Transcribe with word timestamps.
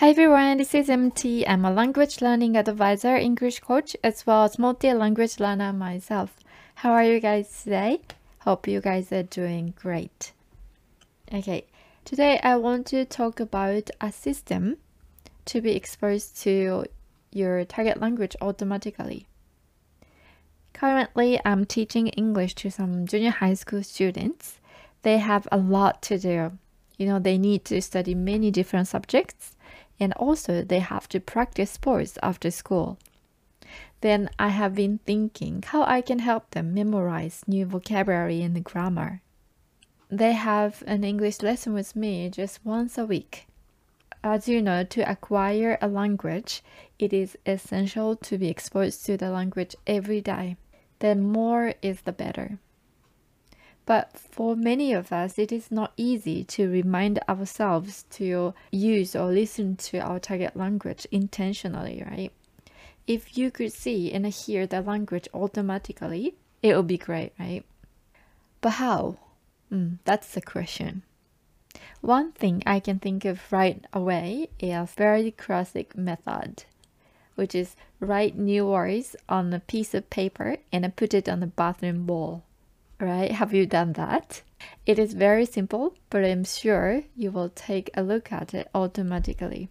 Hi 0.00 0.10
everyone, 0.10 0.58
this 0.58 0.74
is 0.74 0.90
MT. 0.90 1.46
I'm 1.46 1.64
a 1.64 1.72
language 1.72 2.20
learning 2.20 2.54
advisor, 2.54 3.16
English 3.16 3.60
coach, 3.60 3.96
as 4.04 4.26
well 4.26 4.44
as 4.44 4.58
multi-language 4.58 5.40
learner 5.40 5.72
myself. 5.72 6.36
How 6.74 6.92
are 6.92 7.02
you 7.02 7.18
guys 7.18 7.62
today? 7.62 8.02
Hope 8.40 8.68
you 8.68 8.82
guys 8.82 9.10
are 9.10 9.22
doing 9.22 9.72
great. 9.74 10.32
Okay, 11.32 11.64
today 12.04 12.38
I 12.42 12.56
want 12.56 12.86
to 12.88 13.06
talk 13.06 13.40
about 13.40 13.88
a 13.98 14.12
system 14.12 14.76
to 15.46 15.62
be 15.62 15.74
exposed 15.74 16.36
to 16.42 16.84
your 17.32 17.64
target 17.64 17.98
language 17.98 18.36
automatically. 18.42 19.26
Currently, 20.74 21.40
I'm 21.42 21.64
teaching 21.64 22.08
English 22.08 22.54
to 22.56 22.70
some 22.70 23.06
junior 23.06 23.30
high 23.30 23.54
school 23.54 23.82
students. 23.82 24.60
They 25.00 25.16
have 25.16 25.48
a 25.50 25.56
lot 25.56 26.02
to 26.02 26.18
do. 26.18 26.58
You 26.98 27.06
know, 27.06 27.18
they 27.18 27.38
need 27.38 27.64
to 27.66 27.80
study 27.80 28.14
many 28.14 28.50
different 28.50 28.88
subjects 28.88 29.55
and 29.98 30.12
also 30.14 30.62
they 30.62 30.80
have 30.80 31.08
to 31.08 31.20
practice 31.20 31.70
sports 31.70 32.18
after 32.22 32.50
school. 32.50 32.98
Then 34.00 34.30
I 34.38 34.48
have 34.48 34.74
been 34.74 35.00
thinking 35.06 35.62
how 35.66 35.82
I 35.82 36.00
can 36.00 36.20
help 36.20 36.50
them 36.50 36.74
memorize 36.74 37.42
new 37.46 37.66
vocabulary 37.66 38.42
and 38.42 38.62
grammar. 38.62 39.22
They 40.08 40.32
have 40.32 40.84
an 40.86 41.02
English 41.02 41.42
lesson 41.42 41.72
with 41.72 41.96
me 41.96 42.30
just 42.30 42.64
once 42.64 42.96
a 42.96 43.06
week. 43.06 43.46
As 44.22 44.48
you 44.48 44.60
know, 44.62 44.84
to 44.84 45.10
acquire 45.10 45.78
a 45.80 45.88
language, 45.88 46.62
it 46.98 47.12
is 47.12 47.36
essential 47.46 48.16
to 48.16 48.38
be 48.38 48.48
exposed 48.48 49.04
to 49.06 49.16
the 49.16 49.30
language 49.30 49.74
every 49.86 50.20
day. 50.20 50.56
The 50.98 51.14
more 51.14 51.74
is 51.82 52.02
the 52.02 52.12
better. 52.12 52.58
But 53.86 54.18
for 54.18 54.56
many 54.56 54.92
of 54.92 55.12
us, 55.12 55.38
it 55.38 55.52
is 55.52 55.70
not 55.70 55.92
easy 55.96 56.42
to 56.44 56.68
remind 56.68 57.20
ourselves 57.28 58.04
to 58.10 58.52
use 58.72 59.14
or 59.14 59.26
listen 59.26 59.76
to 59.76 59.98
our 59.98 60.18
target 60.18 60.56
language 60.56 61.06
intentionally, 61.12 62.04
right? 62.04 62.32
If 63.06 63.38
you 63.38 63.52
could 63.52 63.72
see 63.72 64.12
and 64.12 64.26
hear 64.26 64.66
the 64.66 64.82
language 64.82 65.28
automatically, 65.32 66.34
it 66.64 66.74
would 66.74 66.88
be 66.88 66.98
great, 66.98 67.32
right? 67.38 67.64
But 68.60 68.70
how? 68.70 69.18
Mm, 69.70 69.98
that's 70.04 70.34
the 70.34 70.42
question. 70.42 71.02
One 72.00 72.32
thing 72.32 72.64
I 72.66 72.80
can 72.80 72.98
think 72.98 73.24
of 73.24 73.52
right 73.52 73.84
away 73.92 74.48
is 74.58 74.72
a 74.72 74.88
very 74.96 75.30
classic 75.30 75.96
method, 75.96 76.64
which 77.36 77.54
is 77.54 77.76
write 78.00 78.36
new 78.36 78.66
words 78.66 79.14
on 79.28 79.52
a 79.52 79.60
piece 79.60 79.94
of 79.94 80.10
paper 80.10 80.56
and 80.72 80.96
put 80.96 81.14
it 81.14 81.28
on 81.28 81.38
the 81.38 81.46
bathroom 81.46 82.08
wall 82.08 82.42
right? 83.00 83.32
Have 83.32 83.52
you 83.52 83.66
done 83.66 83.92
that? 83.94 84.42
It 84.84 84.98
is 84.98 85.14
very 85.14 85.46
simple, 85.46 85.94
but 86.10 86.24
I'm 86.24 86.44
sure 86.44 87.02
you 87.14 87.30
will 87.30 87.50
take 87.50 87.90
a 87.94 88.02
look 88.02 88.32
at 88.32 88.54
it 88.54 88.68
automatically. 88.74 89.68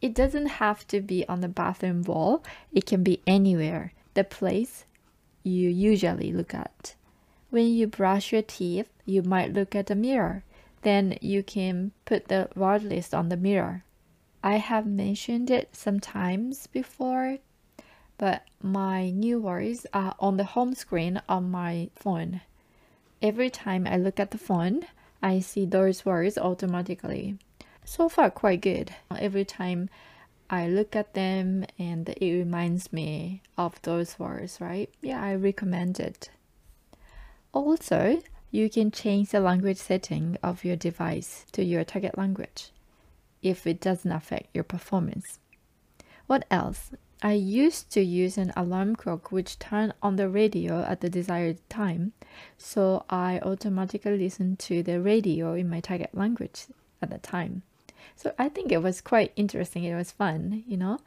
It 0.00 0.14
doesn't 0.14 0.46
have 0.46 0.86
to 0.88 1.00
be 1.00 1.26
on 1.28 1.40
the 1.40 1.48
bathroom 1.48 2.02
wall, 2.02 2.44
it 2.72 2.86
can 2.86 3.02
be 3.02 3.22
anywhere, 3.26 3.92
the 4.14 4.24
place 4.24 4.84
you 5.42 5.68
usually 5.68 6.32
look 6.32 6.54
at. 6.54 6.94
When 7.50 7.66
you 7.68 7.86
brush 7.86 8.32
your 8.32 8.42
teeth, 8.42 8.90
you 9.04 9.22
might 9.22 9.52
look 9.52 9.74
at 9.74 9.86
the 9.86 9.94
mirror. 9.94 10.42
Then 10.82 11.16
you 11.20 11.42
can 11.42 11.92
put 12.04 12.28
the 12.28 12.48
word 12.54 12.82
list 12.82 13.14
on 13.14 13.28
the 13.28 13.36
mirror. 13.36 13.84
I 14.42 14.56
have 14.56 14.86
mentioned 14.86 15.50
it 15.50 15.74
sometimes 15.74 16.66
before, 16.66 17.38
but 18.18 18.42
my 18.62 19.10
new 19.10 19.40
words 19.40 19.86
are 19.92 20.14
on 20.18 20.36
the 20.36 20.44
home 20.44 20.74
screen 20.74 21.20
on 21.28 21.50
my 21.50 21.90
phone. 21.94 22.40
Every 23.20 23.50
time 23.50 23.86
I 23.86 23.96
look 23.96 24.20
at 24.20 24.30
the 24.30 24.38
phone, 24.38 24.86
I 25.22 25.40
see 25.40 25.64
those 25.64 26.04
words 26.04 26.36
automatically. 26.36 27.38
So 27.84 28.08
far, 28.08 28.30
quite 28.30 28.60
good. 28.60 28.94
Every 29.16 29.44
time 29.44 29.88
I 30.50 30.68
look 30.68 30.94
at 30.94 31.14
them 31.14 31.64
and 31.78 32.08
it 32.08 32.20
reminds 32.20 32.92
me 32.92 33.42
of 33.56 33.80
those 33.82 34.18
words, 34.18 34.60
right? 34.60 34.90
Yeah, 35.00 35.22
I 35.22 35.34
recommend 35.34 35.98
it. 36.00 36.30
Also, 37.52 38.22
you 38.50 38.68
can 38.70 38.90
change 38.90 39.30
the 39.30 39.40
language 39.40 39.78
setting 39.78 40.36
of 40.42 40.64
your 40.64 40.76
device 40.76 41.46
to 41.52 41.64
your 41.64 41.84
target 41.84 42.16
language 42.16 42.70
if 43.42 43.66
it 43.66 43.80
doesn't 43.80 44.12
affect 44.12 44.54
your 44.54 44.64
performance. 44.64 45.38
What 46.26 46.46
else? 46.50 46.90
I 47.24 47.32
used 47.32 47.90
to 47.92 48.02
use 48.02 48.36
an 48.36 48.52
alarm 48.54 48.96
clock 48.96 49.32
which 49.32 49.58
turned 49.58 49.94
on 50.02 50.16
the 50.16 50.28
radio 50.28 50.82
at 50.82 51.00
the 51.00 51.08
desired 51.08 51.58
time, 51.70 52.12
so 52.58 53.06
I 53.08 53.40
automatically 53.40 54.18
listened 54.18 54.58
to 54.58 54.82
the 54.82 55.00
radio 55.00 55.54
in 55.54 55.70
my 55.70 55.80
target 55.80 56.10
language 56.12 56.66
at 57.00 57.08
the 57.08 57.16
time. 57.16 57.62
So 58.14 58.34
I 58.38 58.50
think 58.50 58.70
it 58.70 58.82
was 58.82 59.00
quite 59.00 59.32
interesting. 59.36 59.84
It 59.84 59.94
was 59.94 60.12
fun, 60.12 60.64
you 60.66 60.76
know, 60.76 60.98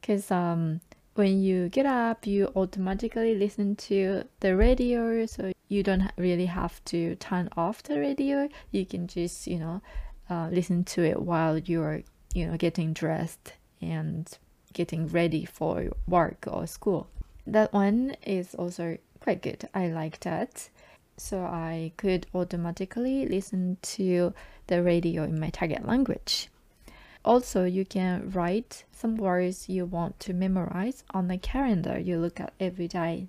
because 0.00 0.30
um, 0.30 0.80
when 1.16 1.42
you 1.42 1.68
get 1.68 1.84
up, 1.84 2.26
you 2.26 2.50
automatically 2.56 3.34
listen 3.34 3.76
to 3.76 4.24
the 4.40 4.56
radio, 4.56 5.26
so 5.26 5.52
you 5.68 5.82
don't 5.82 6.10
really 6.16 6.46
have 6.46 6.82
to 6.86 7.14
turn 7.16 7.50
off 7.58 7.82
the 7.82 8.00
radio. 8.00 8.48
You 8.70 8.86
can 8.86 9.06
just, 9.06 9.46
you 9.46 9.58
know, 9.58 9.82
uh, 10.30 10.48
listen 10.50 10.84
to 10.84 11.04
it 11.04 11.20
while 11.20 11.58
you're, 11.58 12.00
you 12.32 12.46
know, 12.46 12.56
getting 12.56 12.94
dressed 12.94 13.52
and 13.82 14.38
getting 14.78 15.08
ready 15.08 15.44
for 15.44 15.90
work 16.06 16.46
or 16.46 16.64
school. 16.68 17.08
That 17.44 17.72
one 17.72 18.14
is 18.22 18.54
also 18.54 18.98
quite 19.18 19.42
good. 19.42 19.68
I 19.74 19.88
like 19.88 20.20
that. 20.20 20.70
So 21.16 21.40
I 21.40 21.90
could 21.96 22.28
automatically 22.32 23.26
listen 23.26 23.78
to 23.98 24.32
the 24.68 24.84
radio 24.84 25.24
in 25.24 25.40
my 25.40 25.50
target 25.50 25.84
language. 25.84 26.48
Also, 27.24 27.64
you 27.64 27.84
can 27.84 28.30
write 28.30 28.84
some 28.92 29.16
words 29.16 29.68
you 29.68 29.84
want 29.84 30.20
to 30.20 30.32
memorize 30.32 31.02
on 31.10 31.26
the 31.26 31.38
calendar 31.38 31.98
you 31.98 32.18
look 32.18 32.38
at 32.38 32.52
every 32.60 32.86
day. 32.86 33.26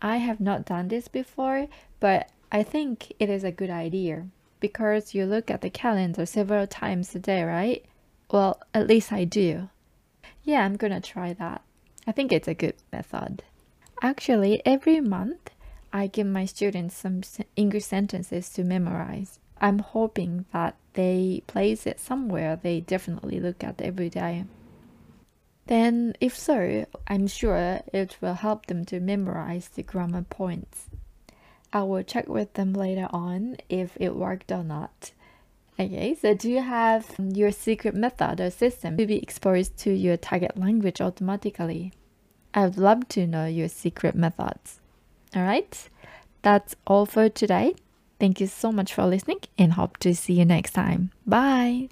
I 0.00 0.16
have 0.16 0.40
not 0.40 0.64
done 0.64 0.88
this 0.88 1.08
before, 1.08 1.68
but 2.00 2.30
I 2.50 2.62
think 2.62 3.12
it 3.18 3.28
is 3.28 3.44
a 3.44 3.52
good 3.52 3.68
idea 3.68 4.28
because 4.60 5.14
you 5.14 5.26
look 5.26 5.50
at 5.50 5.60
the 5.60 5.68
calendar 5.68 6.24
several 6.24 6.66
times 6.66 7.14
a 7.14 7.18
day, 7.18 7.42
right? 7.44 7.84
Well, 8.30 8.62
at 8.72 8.86
least 8.86 9.12
I 9.12 9.24
do. 9.24 9.68
Yeah, 10.44 10.64
I'm 10.64 10.76
gonna 10.76 11.00
try 11.00 11.32
that. 11.34 11.62
I 12.06 12.12
think 12.12 12.32
it's 12.32 12.48
a 12.48 12.54
good 12.54 12.74
method. 12.92 13.42
Actually, 14.02 14.62
every 14.64 15.00
month 15.00 15.50
I 15.92 16.06
give 16.06 16.26
my 16.26 16.44
students 16.44 16.96
some 16.96 17.22
English 17.56 17.84
sentences 17.84 18.48
to 18.50 18.64
memorize. 18.64 19.38
I'm 19.60 19.80
hoping 19.80 20.46
that 20.52 20.76
they 20.94 21.42
place 21.46 21.86
it 21.86 22.00
somewhere 22.00 22.56
they 22.56 22.80
definitely 22.80 23.40
look 23.40 23.62
at 23.62 23.80
every 23.80 24.08
day. 24.08 24.44
Then, 25.66 26.14
if 26.20 26.36
so, 26.36 26.86
I'm 27.06 27.26
sure 27.26 27.80
it 27.92 28.16
will 28.20 28.34
help 28.34 28.66
them 28.66 28.84
to 28.86 28.98
memorize 28.98 29.68
the 29.68 29.82
grammar 29.82 30.22
points. 30.22 30.88
I 31.72 31.82
will 31.84 32.02
check 32.02 32.28
with 32.28 32.54
them 32.54 32.72
later 32.72 33.08
on 33.10 33.58
if 33.68 33.96
it 34.00 34.16
worked 34.16 34.50
or 34.50 34.64
not. 34.64 35.12
Okay, 35.80 36.14
so 36.14 36.34
do 36.34 36.50
you 36.50 36.60
have 36.60 37.14
your 37.18 37.50
secret 37.50 37.94
method 37.94 38.38
or 38.38 38.50
system 38.50 38.98
to 38.98 39.06
be 39.06 39.16
exposed 39.16 39.78
to 39.78 39.90
your 39.90 40.18
target 40.18 40.58
language 40.58 41.00
automatically? 41.00 41.90
I 42.52 42.64
would 42.64 42.76
love 42.76 43.08
to 43.10 43.26
know 43.26 43.46
your 43.46 43.68
secret 43.68 44.14
methods. 44.14 44.78
All 45.34 45.42
right, 45.42 45.88
that's 46.42 46.76
all 46.86 47.06
for 47.06 47.30
today. 47.30 47.74
Thank 48.18 48.42
you 48.42 48.46
so 48.46 48.70
much 48.70 48.92
for 48.92 49.06
listening 49.06 49.40
and 49.56 49.72
hope 49.72 49.96
to 49.98 50.14
see 50.14 50.34
you 50.34 50.44
next 50.44 50.72
time. 50.72 51.12
Bye. 51.26 51.88